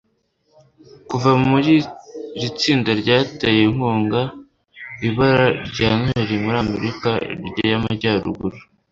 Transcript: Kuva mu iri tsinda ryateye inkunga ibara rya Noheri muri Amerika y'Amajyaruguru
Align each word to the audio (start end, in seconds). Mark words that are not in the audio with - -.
Kuva 1.09 1.31
mu 1.47 1.57
iri 2.35 2.49
tsinda 2.57 2.91
ryateye 3.01 3.61
inkunga 3.67 4.21
ibara 5.07 5.47
rya 5.69 5.89
Noheri 5.99 6.35
muri 6.43 6.57
Amerika 6.65 7.09
y'Amajyaruguru 7.69 8.57